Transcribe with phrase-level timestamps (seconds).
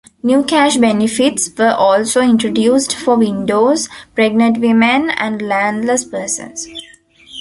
[0.23, 6.67] New cash benefits were also introduced for widows, pregnant women, and landless persons.